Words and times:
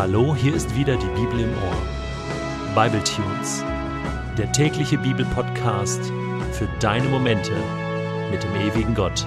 Hallo, 0.00 0.34
hier 0.34 0.54
ist 0.54 0.74
wieder 0.74 0.96
die 0.96 1.20
Bibel 1.20 1.40
im 1.40 1.50
Ohr. 1.50 2.74
Bible 2.74 3.04
Tunes, 3.04 3.62
der 4.38 4.50
tägliche 4.50 4.96
Bibelpodcast 4.96 6.00
für 6.52 6.66
deine 6.80 7.06
Momente 7.06 7.52
mit 8.30 8.42
dem 8.42 8.54
ewigen 8.54 8.94
Gott. 8.94 9.26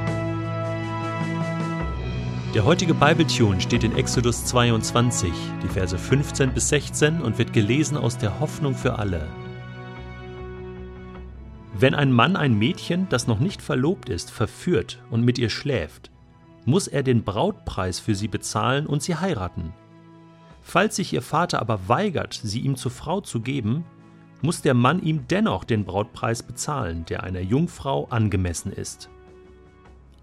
Der 2.55 2.65
heutige 2.65 2.95
Bible 2.95 3.27
Tune 3.27 3.61
steht 3.61 3.83
in 3.83 3.95
Exodus 3.95 4.45
22, 4.45 5.31
die 5.61 5.67
Verse 5.67 5.95
15 5.95 6.53
bis 6.55 6.69
16 6.69 7.21
und 7.21 7.37
wird 7.37 7.53
gelesen 7.53 7.95
aus 7.95 8.17
der 8.17 8.39
Hoffnung 8.39 8.73
für 8.73 8.97
alle. 8.97 9.27
Wenn 11.77 11.93
ein 11.93 12.11
Mann 12.11 12.35
ein 12.35 12.57
Mädchen, 12.57 13.07
das 13.09 13.27
noch 13.27 13.37
nicht 13.37 13.61
verlobt 13.61 14.09
ist, 14.09 14.31
verführt 14.31 15.03
und 15.11 15.23
mit 15.23 15.37
ihr 15.37 15.51
schläft, 15.51 16.09
muss 16.65 16.87
er 16.87 17.03
den 17.03 17.23
Brautpreis 17.23 17.99
für 17.99 18.15
sie 18.15 18.27
bezahlen 18.27 18.87
und 18.87 19.03
sie 19.03 19.13
heiraten. 19.13 19.71
Falls 20.63 20.95
sich 20.95 21.13
ihr 21.13 21.21
Vater 21.21 21.59
aber 21.59 21.87
weigert, 21.87 22.39
sie 22.41 22.61
ihm 22.61 22.75
zur 22.75 22.91
Frau 22.91 23.21
zu 23.21 23.41
geben, 23.41 23.85
muss 24.41 24.61
der 24.61 24.73
Mann 24.73 25.01
ihm 25.01 25.27
dennoch 25.27 25.63
den 25.65 25.85
Brautpreis 25.85 26.41
bezahlen, 26.41 27.05
der 27.05 27.23
einer 27.23 27.41
Jungfrau 27.41 28.07
angemessen 28.09 28.71
ist. 28.71 29.09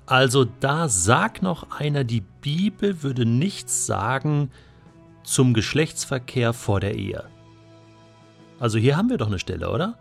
Also 0.06 0.44
da 0.44 0.88
sagt 0.88 1.42
noch 1.42 1.70
einer, 1.70 2.04
die 2.04 2.22
Bibel 2.40 3.02
würde 3.02 3.24
nichts 3.24 3.86
sagen 3.86 4.50
zum 5.22 5.54
Geschlechtsverkehr 5.54 6.52
vor 6.52 6.80
der 6.80 6.96
Ehe. 6.96 7.28
Also 8.58 8.78
hier 8.78 8.96
haben 8.96 9.08
wir 9.08 9.18
doch 9.18 9.28
eine 9.28 9.38
Stelle, 9.38 9.70
oder? 9.70 9.98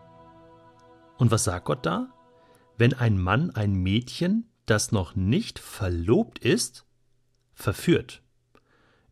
Und 1.17 1.31
was 1.31 1.43
sagt 1.43 1.65
Gott 1.65 1.85
da? 1.85 2.07
Wenn 2.77 2.93
ein 2.93 3.21
Mann 3.21 3.51
ein 3.51 3.73
Mädchen, 3.73 4.49
das 4.65 4.91
noch 4.91 5.15
nicht 5.15 5.59
verlobt 5.59 6.39
ist, 6.39 6.85
verführt. 7.53 8.21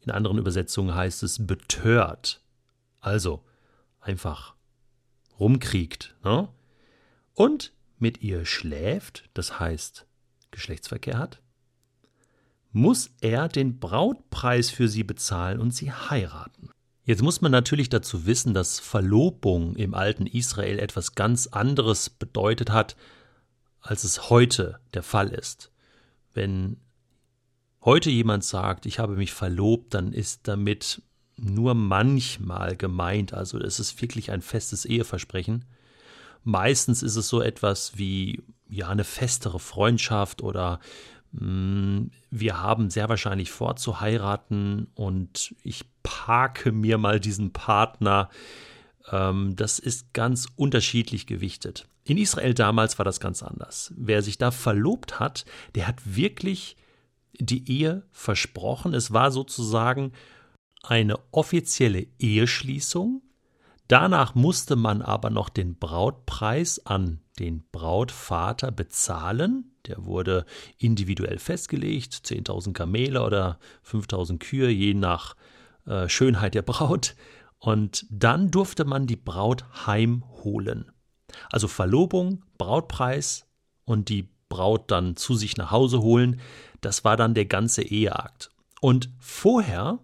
In 0.07 0.11
anderen 0.11 0.37
Übersetzungen 0.37 0.95
heißt 0.95 1.21
es 1.23 1.45
betört. 1.45 2.41
Also 3.01 3.43
einfach 3.99 4.55
rumkriegt. 5.37 6.15
Ne? 6.23 6.47
Und 7.33 7.73
mit 7.99 8.21
ihr 8.21 8.45
schläft, 8.45 9.29
das 9.33 9.59
heißt 9.59 10.07
Geschlechtsverkehr 10.51 11.17
hat, 11.17 11.41
muss 12.71 13.09
er 13.19 13.49
den 13.49 13.79
Brautpreis 13.79 14.69
für 14.69 14.87
sie 14.87 15.03
bezahlen 15.03 15.59
und 15.59 15.71
sie 15.71 15.91
heiraten. 15.91 16.69
Jetzt 17.03 17.21
muss 17.21 17.41
man 17.41 17.51
natürlich 17.51 17.89
dazu 17.89 18.25
wissen, 18.25 18.53
dass 18.53 18.79
Verlobung 18.79 19.75
im 19.75 19.93
alten 19.93 20.25
Israel 20.25 20.79
etwas 20.79 21.15
ganz 21.15 21.47
anderes 21.47 22.09
bedeutet 22.09 22.71
hat, 22.71 22.95
als 23.81 24.05
es 24.05 24.29
heute 24.29 24.79
der 24.93 25.03
Fall 25.03 25.33
ist. 25.33 25.69
Wenn 26.33 26.77
heute 27.87 28.09
jemand 28.09 28.43
sagt, 28.43 28.85
ich 28.85 28.99
habe 28.99 29.15
mich 29.15 29.31
verlobt, 29.31 29.93
dann 29.93 30.11
ist 30.11 30.49
damit 30.49 31.01
nur 31.37 31.73
manchmal 31.73 32.75
gemeint, 32.75 33.33
also 33.33 33.57
es 33.59 33.79
ist 33.79 34.01
wirklich 34.01 34.29
ein 34.29 34.41
festes 34.41 34.83
Eheversprechen. 34.83 35.63
Meistens 36.43 37.01
ist 37.01 37.15
es 37.15 37.29
so 37.29 37.41
etwas 37.41 37.97
wie 37.97 38.43
ja 38.67 38.89
eine 38.89 39.05
festere 39.05 39.59
Freundschaft 39.59 40.41
oder 40.41 40.81
mh, 41.31 41.45
mm, 41.45 42.11
wir 42.29 42.61
haben 42.61 42.89
sehr 42.89 43.07
wahrscheinlich 43.07 43.51
vor 43.51 43.77
zu 43.77 44.01
heiraten 44.01 44.87
und 44.93 45.55
ich 45.63 45.85
parke 46.03 46.73
mir 46.73 46.97
mal 46.97 47.21
diesen 47.21 47.53
Partner. 47.53 48.29
Ähm, 49.09 49.55
das 49.55 49.79
ist 49.79 50.11
ganz 50.11 50.49
unterschiedlich 50.57 51.25
gewichtet. 51.25 51.87
In 52.03 52.17
Israel 52.17 52.53
damals 52.53 52.97
war 52.97 53.05
das 53.05 53.21
ganz 53.21 53.43
anders. 53.43 53.93
Wer 53.95 54.21
sich 54.23 54.37
da 54.37 54.51
verlobt 54.51 55.21
hat, 55.21 55.45
der 55.75 55.87
hat 55.87 56.01
wirklich 56.03 56.75
die 57.39 57.69
Ehe 57.71 58.03
versprochen. 58.11 58.93
Es 58.93 59.13
war 59.13 59.31
sozusagen 59.31 60.13
eine 60.83 61.19
offizielle 61.31 62.07
Eheschließung. 62.19 63.21
Danach 63.87 64.35
musste 64.35 64.75
man 64.75 65.01
aber 65.01 65.29
noch 65.29 65.49
den 65.49 65.77
Brautpreis 65.77 66.85
an 66.85 67.21
den 67.39 67.63
Brautvater 67.71 68.71
bezahlen. 68.71 69.71
Der 69.85 70.05
wurde 70.05 70.45
individuell 70.77 71.39
festgelegt, 71.39 72.13
10.000 72.13 72.73
Kamele 72.73 73.23
oder 73.23 73.59
5.000 73.85 74.39
Kühe, 74.39 74.69
je 74.69 74.93
nach 74.93 75.35
äh, 75.85 76.09
Schönheit 76.09 76.55
der 76.55 76.63
Braut. 76.63 77.15
Und 77.59 78.05
dann 78.09 78.51
durfte 78.51 78.85
man 78.85 79.07
die 79.07 79.15
Braut 79.15 79.65
heimholen. 79.87 80.91
Also 81.49 81.67
Verlobung, 81.67 82.43
Brautpreis 82.57 83.47
und 83.85 84.09
die 84.09 84.29
Braut 84.49 84.91
dann 84.91 85.15
zu 85.15 85.35
sich 85.35 85.57
nach 85.57 85.71
Hause 85.71 86.01
holen. 86.01 86.39
Das 86.81 87.03
war 87.03 87.17
dann 87.17 87.33
der 87.33 87.45
ganze 87.45 87.83
Eheakt. 87.83 88.49
Und 88.81 89.09
vorher, 89.19 89.99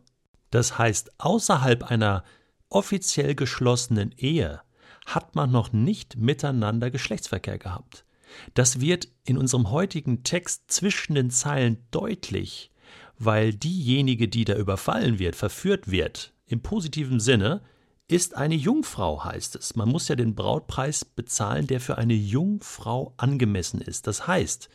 das 0.52 0.78
heißt 0.78 1.20
außerhalb 1.20 1.84
einer 1.84 2.24
offiziell 2.70 3.36
geschlossenen 3.36 4.12
Ehe, 4.18 4.62
hat 5.06 5.36
man 5.36 5.52
noch 5.52 5.74
nicht 5.74 6.18
miteinander 6.18 6.90
Geschlechtsverkehr 6.90 7.58
gehabt. 7.58 8.06
Das 8.54 8.80
wird 8.80 9.10
in 9.26 9.38
unserem 9.38 9.70
heutigen 9.70 10.24
Text 10.24 10.72
zwischen 10.72 11.16
den 11.16 11.30
Zeilen 11.30 11.86
deutlich, 11.92 12.72
weil 13.20 13.54
diejenige, 13.54 14.28
die 14.28 14.46
da 14.46 14.56
überfallen 14.56 15.20
wird, 15.20 15.36
verführt 15.36 15.92
wird, 15.92 16.34
im 16.48 16.62
positiven 16.62 17.20
Sinne, 17.20 17.62
ist 18.08 18.36
eine 18.36 18.56
Jungfrau, 18.56 19.24
heißt 19.24 19.56
es. 19.56 19.76
Man 19.76 19.90
muss 19.90 20.08
ja 20.08 20.16
den 20.16 20.36
Brautpreis 20.36 21.06
bezahlen, 21.06 21.68
der 21.68 21.80
für 21.80 21.98
eine 21.98 22.14
Jungfrau 22.14 23.14
angemessen 23.18 23.82
ist. 23.82 24.08
Das 24.08 24.28
heißt, 24.28 24.70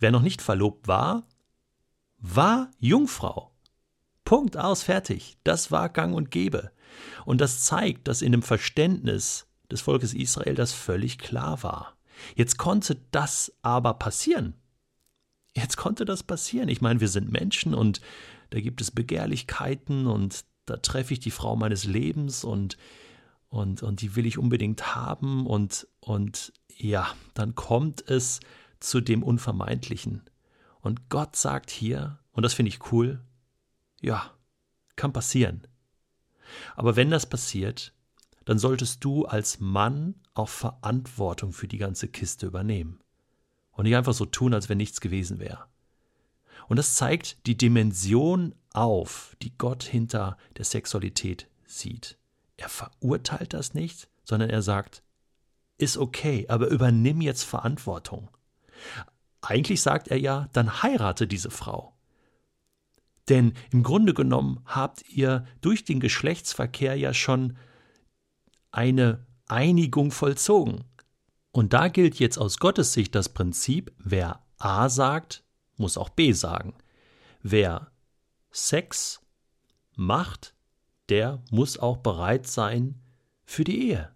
wer 0.00 0.10
noch 0.10 0.22
nicht 0.22 0.42
verlobt 0.42 0.88
war, 0.88 1.26
war 2.18 2.70
Jungfrau. 2.78 3.52
Punkt 4.24 4.56
aus, 4.56 4.82
fertig. 4.82 5.36
Das 5.44 5.70
war 5.70 5.90
gang 5.90 6.14
und 6.14 6.30
gäbe. 6.30 6.70
Und 7.26 7.40
das 7.40 7.64
zeigt, 7.64 8.08
dass 8.08 8.22
in 8.22 8.32
dem 8.32 8.42
Verständnis 8.42 9.46
des 9.70 9.82
Volkes 9.82 10.14
Israel 10.14 10.54
das 10.54 10.72
völlig 10.72 11.18
klar 11.18 11.62
war. 11.62 11.96
Jetzt 12.34 12.56
konnte 12.56 12.96
das 13.10 13.52
aber 13.62 13.94
passieren. 13.94 14.54
Jetzt 15.54 15.76
konnte 15.76 16.04
das 16.04 16.22
passieren. 16.22 16.68
Ich 16.68 16.80
meine, 16.80 17.00
wir 17.00 17.08
sind 17.08 17.30
Menschen 17.30 17.74
und 17.74 18.00
da 18.50 18.60
gibt 18.60 18.80
es 18.80 18.90
Begehrlichkeiten 18.90 20.06
und 20.06 20.44
da 20.66 20.76
treffe 20.76 21.12
ich 21.14 21.20
die 21.20 21.30
Frau 21.30 21.56
meines 21.56 21.84
Lebens 21.84 22.44
und, 22.44 22.76
und, 23.48 23.82
und 23.82 24.00
die 24.00 24.16
will 24.16 24.26
ich 24.26 24.38
unbedingt 24.38 24.94
haben 24.94 25.46
und, 25.46 25.86
und 26.00 26.52
ja, 26.76 27.14
dann 27.34 27.54
kommt 27.54 28.08
es 28.08 28.40
zu 28.80 29.00
dem 29.00 29.22
Unvermeidlichen. 29.22 30.22
Und 30.80 31.08
Gott 31.08 31.36
sagt 31.36 31.70
hier, 31.70 32.18
und 32.32 32.42
das 32.42 32.54
finde 32.54 32.68
ich 32.68 32.92
cool, 32.92 33.20
ja, 34.00 34.32
kann 34.96 35.12
passieren. 35.12 35.66
Aber 36.76 36.96
wenn 36.96 37.10
das 37.10 37.26
passiert, 37.26 37.92
dann 38.44 38.58
solltest 38.58 39.02
du 39.04 39.24
als 39.24 39.60
Mann 39.60 40.14
auch 40.34 40.48
Verantwortung 40.48 41.52
für 41.52 41.68
die 41.68 41.78
ganze 41.78 42.08
Kiste 42.08 42.46
übernehmen. 42.46 43.00
Und 43.72 43.84
nicht 43.84 43.96
einfach 43.96 44.12
so 44.12 44.26
tun, 44.26 44.54
als 44.54 44.68
wenn 44.68 44.78
nichts 44.78 45.00
gewesen 45.00 45.38
wäre. 45.38 45.66
Und 46.68 46.76
das 46.76 46.96
zeigt 46.96 47.46
die 47.46 47.56
Dimension 47.56 48.54
auf, 48.74 49.36
die 49.40 49.56
Gott 49.56 49.82
hinter 49.82 50.36
der 50.58 50.64
Sexualität 50.64 51.48
sieht. 51.66 52.18
Er 52.56 52.68
verurteilt 52.68 53.54
das 53.54 53.74
nicht, 53.74 54.08
sondern 54.24 54.50
er 54.50 54.62
sagt, 54.62 55.02
ist 55.78 55.96
okay, 55.96 56.46
aber 56.48 56.68
übernimm 56.68 57.20
jetzt 57.20 57.44
Verantwortung. 57.44 58.28
Eigentlich 59.40 59.82
sagt 59.82 60.08
er 60.08 60.18
ja, 60.18 60.48
dann 60.52 60.82
heirate 60.82 61.26
diese 61.26 61.50
Frau. 61.50 61.94
Denn 63.28 63.54
im 63.72 63.82
Grunde 63.82 64.14
genommen 64.14 64.60
habt 64.66 65.08
ihr 65.08 65.46
durch 65.60 65.84
den 65.84 66.00
Geschlechtsverkehr 66.00 66.94
ja 66.96 67.14
schon 67.14 67.56
eine 68.70 69.26
Einigung 69.46 70.10
vollzogen. 70.10 70.84
Und 71.52 71.72
da 71.72 71.88
gilt 71.88 72.16
jetzt 72.16 72.38
aus 72.38 72.58
Gottes 72.58 72.92
Sicht 72.92 73.14
das 73.14 73.28
Prinzip, 73.28 73.92
wer 73.98 74.40
A 74.58 74.88
sagt, 74.88 75.44
muss 75.76 75.96
auch 75.96 76.08
B 76.08 76.32
sagen. 76.32 76.74
Wer 77.42 77.90
Sex 78.54 79.20
macht, 79.96 80.54
der 81.08 81.42
muss 81.50 81.78
auch 81.78 81.98
bereit 81.98 82.46
sein 82.46 83.00
für 83.44 83.64
die 83.64 83.90
Ehe. 83.90 84.10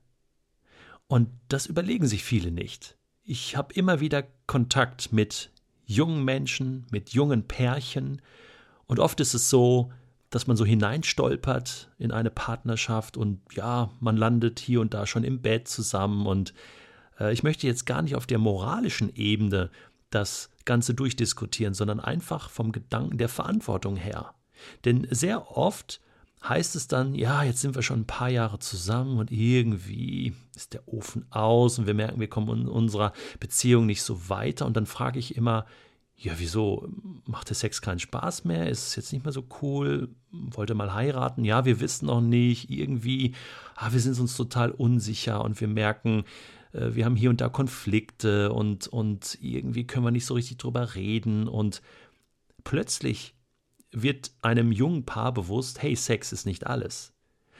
Und 1.06 1.28
das 1.48 1.66
überlegen 1.66 2.06
sich 2.06 2.24
viele 2.24 2.50
nicht. 2.50 2.96
Ich 3.24 3.56
habe 3.56 3.74
immer 3.74 4.00
wieder 4.00 4.24
Kontakt 4.46 5.12
mit 5.12 5.50
jungen 5.84 6.24
Menschen, 6.24 6.86
mit 6.90 7.10
jungen 7.10 7.46
Pärchen, 7.46 8.22
und 8.88 9.00
oft 9.00 9.20
ist 9.20 9.34
es 9.34 9.50
so, 9.50 9.92
dass 10.30 10.46
man 10.46 10.56
so 10.56 10.64
hineinstolpert 10.64 11.90
in 11.98 12.10
eine 12.10 12.30
Partnerschaft 12.30 13.16
und 13.16 13.40
ja, 13.52 13.90
man 14.00 14.16
landet 14.16 14.58
hier 14.58 14.80
und 14.80 14.94
da 14.94 15.06
schon 15.06 15.24
im 15.24 15.40
Bett 15.40 15.68
zusammen 15.68 16.26
und 16.26 16.54
äh, 17.20 17.32
ich 17.32 17.42
möchte 17.42 17.66
jetzt 17.66 17.86
gar 17.86 18.02
nicht 18.02 18.16
auf 18.16 18.26
der 18.26 18.38
moralischen 18.38 19.14
Ebene 19.14 19.70
das 20.10 20.50
Ganze 20.68 20.92
durchdiskutieren, 20.92 21.72
sondern 21.72 21.98
einfach 21.98 22.50
vom 22.50 22.72
Gedanken 22.72 23.16
der 23.16 23.30
Verantwortung 23.30 23.96
her. 23.96 24.34
Denn 24.84 25.08
sehr 25.10 25.56
oft 25.56 26.00
heißt 26.46 26.76
es 26.76 26.86
dann, 26.86 27.14
ja, 27.14 27.42
jetzt 27.42 27.62
sind 27.62 27.74
wir 27.74 27.82
schon 27.82 28.00
ein 28.00 28.06
paar 28.06 28.28
Jahre 28.28 28.58
zusammen 28.58 29.18
und 29.18 29.32
irgendwie 29.32 30.34
ist 30.54 30.74
der 30.74 30.86
Ofen 30.86 31.24
aus 31.30 31.78
und 31.78 31.86
wir 31.86 31.94
merken, 31.94 32.20
wir 32.20 32.28
kommen 32.28 32.62
in 32.62 32.68
unserer 32.68 33.14
Beziehung 33.40 33.86
nicht 33.86 34.02
so 34.02 34.28
weiter. 34.28 34.66
Und 34.66 34.76
dann 34.76 34.86
frage 34.86 35.18
ich 35.18 35.36
immer, 35.36 35.64
ja, 36.20 36.34
wieso 36.36 36.88
macht 37.24 37.48
der 37.48 37.56
Sex 37.56 37.80
keinen 37.80 38.00
Spaß 38.00 38.44
mehr? 38.44 38.68
Ist 38.68 38.88
es 38.88 38.96
jetzt 38.96 39.12
nicht 39.12 39.24
mehr 39.24 39.32
so 39.32 39.44
cool? 39.62 40.08
Wollte 40.30 40.74
mal 40.74 40.92
heiraten? 40.92 41.44
Ja, 41.44 41.64
wir 41.64 41.80
wissen 41.80 42.06
noch 42.06 42.20
nicht. 42.20 42.70
Irgendwie, 42.70 43.34
ah, 43.74 43.92
wir 43.92 44.00
sind 44.00 44.18
uns 44.18 44.36
total 44.36 44.70
unsicher 44.72 45.42
und 45.42 45.60
wir 45.60 45.68
merken, 45.68 46.24
äh, 46.72 46.94
wir 46.94 47.04
haben 47.04 47.16
hier 47.16 47.30
und 47.30 47.40
da 47.40 47.48
Konflikte 47.48 48.52
und, 48.52 48.86
und 48.88 49.38
irgendwie 49.40 49.86
können 49.86 50.04
wir 50.04 50.10
nicht 50.10 50.26
so 50.26 50.34
richtig 50.34 50.58
drüber 50.58 50.94
reden. 50.94 51.48
Und 51.48 51.82
plötzlich 52.64 53.34
wird 53.90 54.32
einem 54.42 54.72
jungen 54.72 55.04
Paar 55.04 55.32
bewusst, 55.32 55.82
hey, 55.82 55.96
Sex 55.96 56.32
ist 56.32 56.46
nicht 56.46 56.66
alles. 56.66 57.12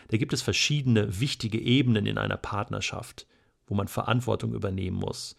Da 0.08 0.16
gibt 0.16 0.32
es 0.32 0.42
verschiedene 0.42 1.20
wichtige 1.20 1.60
Ebenen 1.60 2.06
in 2.06 2.18
einer 2.18 2.36
Partnerschaft, 2.36 3.26
wo 3.66 3.74
man 3.74 3.88
Verantwortung 3.88 4.54
übernehmen 4.54 4.96
muss. 4.96 5.36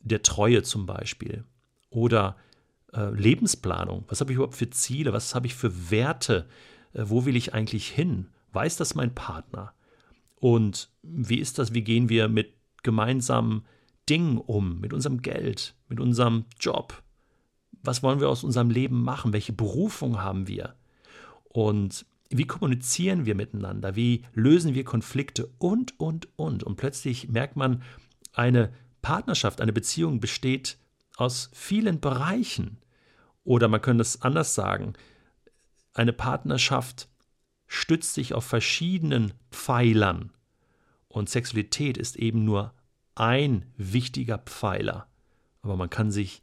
Der 0.00 0.22
Treue 0.22 0.62
zum 0.62 0.86
Beispiel 0.86 1.44
oder 1.90 2.36
äh, 2.94 3.10
Lebensplanung. 3.10 4.04
Was 4.08 4.20
habe 4.20 4.32
ich 4.32 4.36
überhaupt 4.36 4.56
für 4.56 4.70
Ziele? 4.70 5.12
Was 5.12 5.34
habe 5.34 5.46
ich 5.46 5.54
für 5.54 5.90
Werte? 5.90 6.48
Äh, 6.94 7.02
wo 7.06 7.26
will 7.26 7.36
ich 7.36 7.52
eigentlich 7.52 7.88
hin? 7.88 8.28
Weiß 8.52 8.76
das 8.76 8.94
mein 8.94 9.14
Partner? 9.14 9.74
Und 10.40 10.90
wie 11.02 11.38
ist 11.38 11.58
das? 11.58 11.74
Wie 11.74 11.82
gehen 11.82 12.08
wir 12.08 12.28
mit 12.28 12.54
gemeinsamen 12.82 13.64
Dingen 14.08 14.38
um? 14.38 14.80
Mit 14.80 14.92
unserem 14.92 15.22
Geld, 15.22 15.74
mit 15.88 16.00
unserem 16.00 16.46
Job? 16.58 17.02
Was 17.82 18.02
wollen 18.02 18.20
wir 18.20 18.28
aus 18.28 18.42
unserem 18.42 18.70
Leben 18.70 19.02
machen? 19.02 19.32
Welche 19.32 19.52
Berufung 19.52 20.20
haben 20.20 20.48
wir? 20.48 20.74
Und 21.44 22.06
wie 22.30 22.46
kommunizieren 22.46 23.26
wir 23.26 23.34
miteinander? 23.34 23.96
Wie 23.96 24.24
lösen 24.34 24.74
wir 24.74 24.84
Konflikte? 24.84 25.50
Und, 25.58 25.98
und, 25.98 26.28
und. 26.36 26.62
Und 26.62 26.76
plötzlich 26.76 27.28
merkt 27.28 27.56
man, 27.56 27.82
eine 28.32 28.72
Partnerschaft, 29.02 29.60
eine 29.60 29.72
Beziehung 29.72 30.20
besteht 30.20 30.78
aus 31.16 31.50
vielen 31.52 32.00
Bereichen. 32.00 32.78
Oder 33.44 33.68
man 33.68 33.82
könnte 33.82 34.02
es 34.02 34.22
anders 34.22 34.54
sagen, 34.54 34.94
eine 35.92 36.12
Partnerschaft 36.12 37.08
stützt 37.72 38.14
sich 38.14 38.34
auf 38.34 38.44
verschiedenen 38.44 39.32
Pfeilern 39.52 40.32
und 41.06 41.30
Sexualität 41.30 41.96
ist 41.96 42.16
eben 42.16 42.44
nur 42.44 42.74
ein 43.14 43.64
wichtiger 43.76 44.38
Pfeiler. 44.38 45.06
Aber 45.62 45.76
man 45.76 45.88
kann 45.88 46.10
sich 46.10 46.42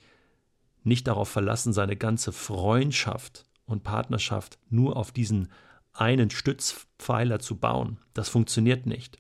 nicht 0.84 1.06
darauf 1.06 1.28
verlassen, 1.28 1.74
seine 1.74 1.98
ganze 1.98 2.32
Freundschaft 2.32 3.44
und 3.66 3.84
Partnerschaft 3.84 4.58
nur 4.70 4.96
auf 4.96 5.12
diesen 5.12 5.50
einen 5.92 6.30
Stützpfeiler 6.30 7.40
zu 7.40 7.58
bauen. 7.58 8.00
Das 8.14 8.30
funktioniert 8.30 8.86
nicht. 8.86 9.18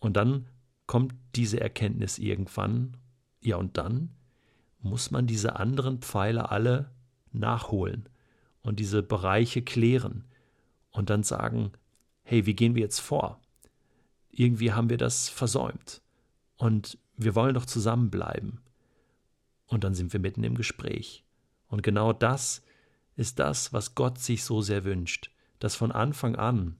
Und 0.00 0.18
dann 0.18 0.48
kommt 0.86 1.14
diese 1.34 1.60
Erkenntnis 1.60 2.18
irgendwann 2.18 2.98
ja, 3.40 3.56
und 3.56 3.78
dann 3.78 4.10
muss 4.80 5.10
man 5.10 5.26
diese 5.26 5.56
anderen 5.56 6.02
Pfeiler 6.02 6.52
alle 6.52 6.90
nachholen 7.32 8.06
und 8.60 8.80
diese 8.80 9.02
Bereiche 9.02 9.62
klären 9.62 10.24
und 10.92 11.10
dann 11.10 11.22
sagen, 11.22 11.72
hey, 12.22 12.46
wie 12.46 12.54
gehen 12.54 12.74
wir 12.74 12.82
jetzt 12.82 13.00
vor? 13.00 13.40
Irgendwie 14.30 14.72
haben 14.72 14.88
wir 14.88 14.98
das 14.98 15.28
versäumt 15.28 16.00
und 16.56 16.98
wir 17.16 17.34
wollen 17.34 17.54
doch 17.54 17.66
zusammenbleiben. 17.66 18.60
Und 19.66 19.84
dann 19.84 19.94
sind 19.94 20.12
wir 20.12 20.20
mitten 20.20 20.44
im 20.44 20.54
Gespräch. 20.54 21.24
Und 21.68 21.82
genau 21.82 22.12
das 22.12 22.62
ist 23.16 23.38
das, 23.38 23.72
was 23.72 23.94
Gott 23.94 24.18
sich 24.18 24.44
so 24.44 24.60
sehr 24.60 24.84
wünscht, 24.84 25.30
dass 25.58 25.74
von 25.74 25.92
Anfang 25.92 26.36
an 26.36 26.76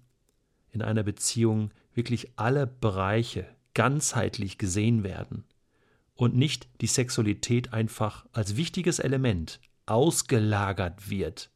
in 0.70 0.82
einer 0.82 1.03
Beziehung 1.03 1.70
wirklich 1.94 2.32
alle 2.37 2.67
Bereiche 2.67 3.47
ganzheitlich 3.75 4.58
gesehen 4.58 5.05
werden 5.05 5.44
und 6.15 6.35
nicht 6.35 6.69
die 6.81 6.87
Sexualität 6.87 7.73
einfach 7.73 8.26
als 8.32 8.56
wichtiges 8.56 8.99
Element 8.99 9.61
ausgelagert 9.87 11.11
wird 11.11 11.50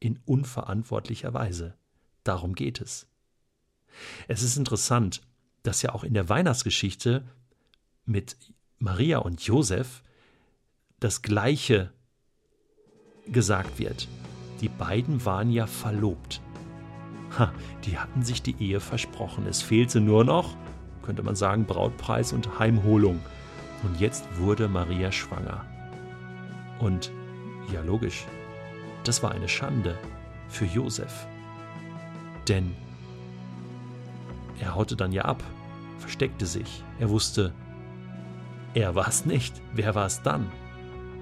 in 0.00 0.18
unverantwortlicher 0.24 1.34
Weise. 1.34 1.74
Darum 2.24 2.54
geht 2.54 2.80
es. 2.80 3.06
Es 4.28 4.42
ist 4.42 4.56
interessant, 4.56 5.22
dass 5.62 5.82
ja 5.82 5.94
auch 5.94 6.04
in 6.04 6.14
der 6.14 6.28
Weihnachtsgeschichte 6.28 7.24
mit 8.04 8.36
Maria 8.78 9.18
und 9.18 9.40
Josef 9.42 10.02
das 11.00 11.22
Gleiche 11.22 11.92
gesagt 13.26 13.78
wird. 13.78 14.08
Die 14.60 14.68
beiden 14.68 15.24
waren 15.24 15.50
ja 15.50 15.66
verlobt. 15.66 16.40
Ha, 17.38 17.52
die 17.84 17.98
hatten 17.98 18.22
sich 18.22 18.42
die 18.42 18.56
Ehe 18.58 18.80
versprochen. 18.80 19.46
Es 19.46 19.62
fehlte 19.62 20.00
nur 20.00 20.24
noch, 20.24 20.56
könnte 21.02 21.22
man 21.22 21.36
sagen, 21.36 21.66
Brautpreis 21.66 22.32
und 22.32 22.58
Heimholung. 22.58 23.20
Und 23.82 24.00
jetzt 24.00 24.24
wurde 24.38 24.66
Maria 24.68 25.12
schwanger. 25.12 25.64
Und 26.80 27.12
ja, 27.72 27.82
logisch, 27.82 28.24
das 29.04 29.22
war 29.22 29.32
eine 29.32 29.48
Schande 29.48 29.98
für 30.48 30.64
Josef. 30.64 31.26
Denn 32.48 32.74
er 34.60 34.74
haute 34.74 34.96
dann 34.96 35.12
ja 35.12 35.22
ab, 35.22 35.42
versteckte 35.98 36.46
sich. 36.46 36.82
Er 36.98 37.10
wusste, 37.10 37.52
er 38.74 38.94
war 38.94 39.08
es 39.08 39.24
nicht. 39.24 39.60
Wer 39.74 39.94
war 39.94 40.06
es 40.06 40.22
dann? 40.22 40.46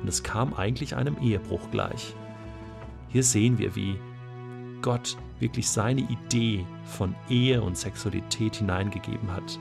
Und 0.01 0.09
es 0.09 0.23
kam 0.23 0.55
eigentlich 0.55 0.95
einem 0.97 1.17
Ehebruch 1.21 1.71
gleich. 1.71 2.15
Hier 3.09 3.23
sehen 3.23 3.59
wir, 3.59 3.75
wie 3.77 3.99
Gott 4.83 5.17
wirklich 5.41 5.69
seine 5.69 6.03
Idee 6.03 6.65
von 6.85 7.15
Ehe 7.29 7.63
und 7.63 7.77
Sexualität 7.77 8.57
hineingegeben 8.57 9.33
hat. 9.33 9.59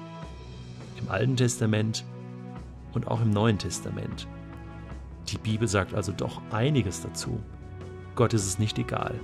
Im 1.00 1.10
Alten 1.10 1.36
Testament 1.36 2.06
und 2.94 3.08
auch 3.08 3.22
im 3.22 3.30
Neuen 3.30 3.58
Testament. 3.58 4.28
Die 5.28 5.38
Bibel 5.38 5.68
sagt 5.68 5.94
also 5.94 6.12
doch 6.12 6.42
einiges 6.52 7.02
dazu. 7.02 7.42
Gott 8.16 8.34
ist 8.34 8.46
es 8.46 8.60
nicht 8.60 8.78
egal. 8.78 9.20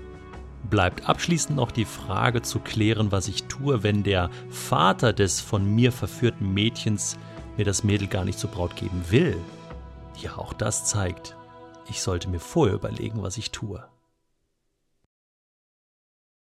Bleibt 0.69 1.09
abschließend 1.09 1.57
noch 1.57 1.71
die 1.71 1.85
Frage 1.85 2.41
zu 2.41 2.59
klären, 2.59 3.11
was 3.11 3.27
ich 3.27 3.43
tue, 3.43 3.83
wenn 3.83 4.03
der 4.03 4.29
Vater 4.49 5.11
des 5.13 5.41
von 5.41 5.65
mir 5.65 5.91
verführten 5.91 6.53
Mädchens 6.53 7.17
mir 7.57 7.65
das 7.65 7.83
Mädel 7.83 8.07
gar 8.07 8.25
nicht 8.25 8.39
zur 8.39 8.51
Braut 8.51 8.75
geben 8.75 9.03
will. 9.09 9.37
Ja, 10.17 10.37
auch 10.37 10.53
das 10.53 10.85
zeigt, 10.85 11.35
ich 11.89 12.01
sollte 12.01 12.29
mir 12.29 12.39
vorher 12.39 12.75
überlegen, 12.75 13.23
was 13.23 13.37
ich 13.37 13.51
tue. 13.51 13.83